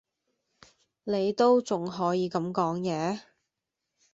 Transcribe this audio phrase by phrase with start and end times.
[1.03, 3.21] 你都仲可以咁講野?